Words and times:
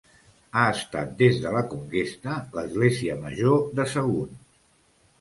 Ha 0.53 0.63
estat 0.77 1.11
des 1.19 1.37
de 1.43 1.51
la 1.57 1.61
conquesta, 1.75 2.39
l'església 2.59 3.21
Major 3.23 3.65
de 3.81 3.91
Sagunt. 3.97 4.39